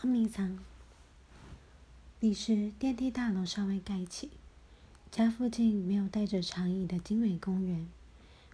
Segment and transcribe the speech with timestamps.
[0.00, 0.58] 捉迷藏。
[2.20, 4.30] 历史电梯大楼尚未盖起，
[5.10, 7.86] 家附近没有带着长椅的经纬公园，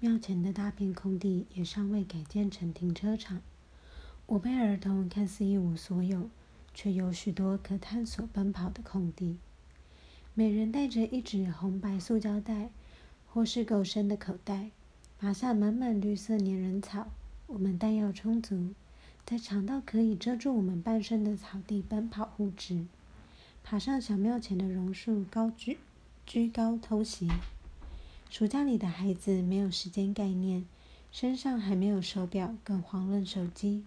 [0.00, 3.40] 庙前的大片空地也尚未改建成停车场。
[4.26, 6.28] 我辈儿童看似一无所有，
[6.74, 9.38] 却有许多可探索奔跑的空地。
[10.34, 12.70] 每人带着一纸红白塑胶袋，
[13.28, 14.72] 或是够深的口袋，
[15.20, 17.12] 拔下满满绿色粘人草。
[17.46, 18.74] 我们弹药充足，
[19.28, 22.86] 在长到可以遮住我们半身的草地奔跑护直，
[23.62, 25.76] 爬上小庙前的榕树高居
[26.24, 27.28] 居高偷袭。
[28.30, 30.64] 暑假里的孩子没有时间概念，
[31.12, 33.84] 身上还没有手表，更遑论手机。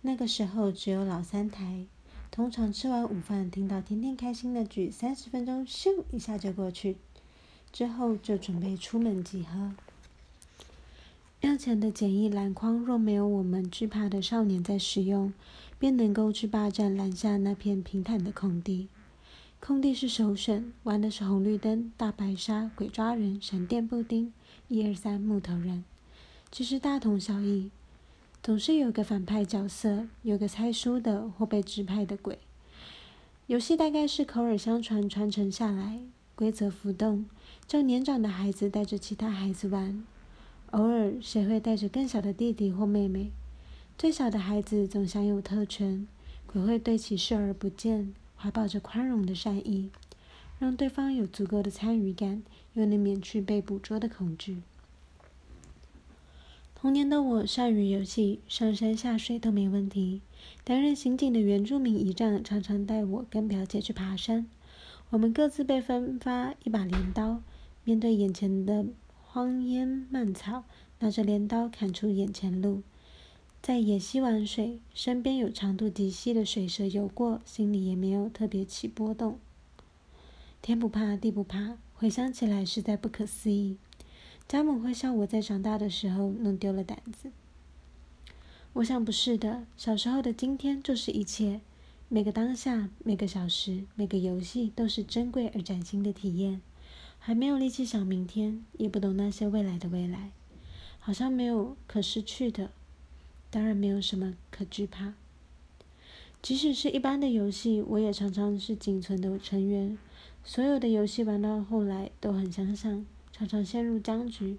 [0.00, 1.86] 那个时候只有老三台，
[2.32, 6.96] 通常吃完午饭，听到天天开心的剧，三十分钟咻一下就过去，
[7.70, 9.72] 之后就准备出门集合。
[11.44, 15.30] 庙前的简易篮筐，若没有我们惧怕的少年在使用，
[15.78, 18.88] 便能够去霸占篮下那片平坦的空地。
[19.60, 24.32] 空地是首选，玩的是红绿灯、大白鲨、鬼抓人、闪电布丁、
[24.68, 25.84] 一二三木头人，
[26.50, 27.70] 其实大同小异。
[28.42, 32.38] 总是有个反派角色，有个猜输的或被指派的鬼。
[33.48, 36.00] 游戏大概是口耳相传传承下来，
[36.34, 37.26] 规则浮动，
[37.66, 40.02] 叫年长的孩子带着其他孩子玩。
[40.74, 43.30] 偶尔，谁会带着更小的弟弟或妹妹？
[43.96, 46.04] 最小的孩子总享有特权，
[46.48, 49.90] 鬼会对其视而不见，怀抱着宽容的善意，
[50.58, 54.62] 让对方有足够的参与感，又能免去被捕捉的恐惧。
[56.74, 60.22] 童年的我善于游戏，上山下水都没问题。
[60.64, 64.48] 担任刑警的原住民姨丈常常带我跟表姐去爬山，
[65.10, 67.40] 我们各自被分发一把镰刀，
[67.84, 68.86] 面对眼前的。
[69.34, 70.62] 荒烟蔓草，
[71.00, 72.84] 拿着镰刀砍出眼前路。
[73.60, 79.40] 在野溪玩水，身边有长度极细的水蛇游过，心里也没有特别起波动。
[80.62, 83.76] 天不怕地不怕，回想起来实在不可思议。
[84.46, 87.32] 家母会笑我在长大的时候弄丢了胆子。
[88.74, 91.60] 我想不是的，小时候的今天就是一切，
[92.08, 96.60] 每个当下，每个小时，每个游戏都是珍贵而崭新的体验。
[97.26, 100.32] 还没有力气想明天，也不懂那些未来的未来，
[100.98, 102.70] 好像没有可失去的，
[103.50, 105.14] 当然没有什么可惧怕。
[106.42, 109.96] 即使是一般的游戏，我也常常是仅存的成员。
[110.44, 114.58] 所有的游戏玩到后来都很相像，常常陷入僵局，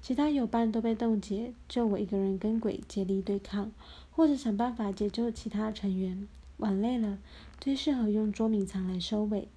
[0.00, 3.72] 其他友伴都被冻结，就我一个人跟鬼接力对抗，
[4.12, 6.28] 或者想办法解救其他成员。
[6.58, 7.18] 玩累了，
[7.60, 9.48] 最适合用捉迷藏来收尾，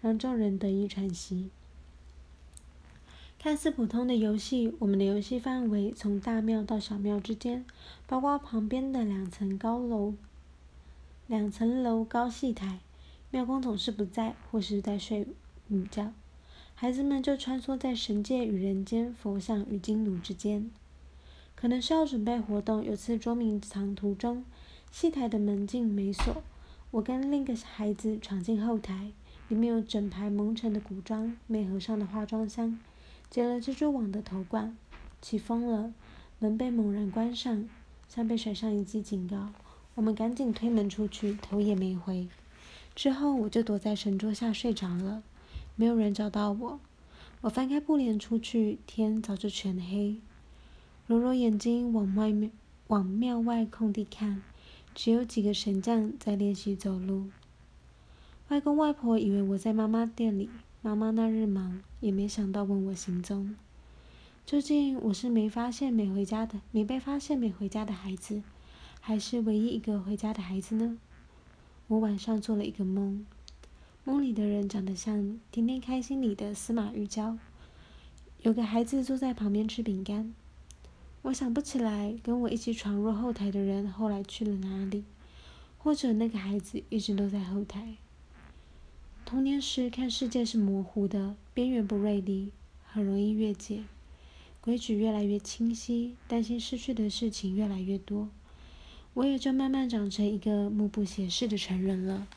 [0.00, 1.50] 让众人得以喘息。
[3.46, 7.64] 看似普通的游戏，我们的游戏范围从大庙到小庙之间，
[8.04, 10.14] 包括旁边的两层高楼、
[11.28, 12.80] 两层楼高戏台。
[13.30, 15.28] 庙公总是不在，或是在睡
[15.70, 16.12] 午觉，
[16.74, 20.68] 孩子们就穿梭在神界与人间、佛像与金炉之间。
[21.54, 22.84] 可能是要准备活动。
[22.84, 24.44] 有次捉迷藏途中，
[24.90, 26.42] 戏台的门禁没锁，
[26.90, 29.12] 我跟另一个孩子闯进后台，
[29.46, 32.76] 里面有整排蒙尘的古装、没合上的化妆箱。
[33.36, 34.74] 结了蜘蛛网的头冠，
[35.20, 35.92] 起风了，
[36.38, 37.68] 门被猛然关上，
[38.08, 39.50] 像被甩上一记警告。
[39.94, 42.28] 我们赶紧推门出去，头也没回。
[42.94, 45.22] 之后我就躲在神桌下睡着了，
[45.74, 46.80] 没有人找到我。
[47.42, 50.16] 我翻开布帘出去，天早就全黑。
[51.06, 52.50] 揉揉眼睛，往外面
[52.86, 54.42] 往庙外空地看，
[54.94, 57.26] 只有几个神将在练习走路。
[58.48, 60.48] 外公外婆以为我在妈妈店里。
[60.86, 63.56] 妈妈那日忙，也没想到问我行踪。
[64.44, 68.40] 究竟我是没发现没回家的，没被发现没回家的孩子，
[69.00, 70.96] 还是唯一一个回家的孩子呢？
[71.88, 73.26] 我晚上做了一个梦，
[74.04, 75.18] 梦里的人长得像
[75.50, 77.36] 《天天开心》里的司马玉娇，
[78.42, 80.32] 有个孩子坐在旁边吃饼干。
[81.22, 85.02] 我想不起来跟我一起闯入后台的人后来去了哪里，
[85.78, 87.96] 或者那个孩子一直都在后台。
[89.26, 92.52] 童年时看世界是模糊的，边缘不锐利，
[92.86, 93.82] 很容易越界，
[94.60, 98.28] 规矩越来越清晰，担心失去的事情越来越多，
[99.14, 102.28] 我也就慢慢长成一个目不斜视的成人了。